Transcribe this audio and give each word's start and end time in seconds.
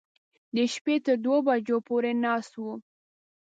د 0.55 0.57
شپې 0.73 0.95
تر 1.05 1.15
دوو 1.23 1.37
بجو 1.47 1.77
پورې 1.87 2.11
ناست 2.23 2.53
و. 2.57 2.63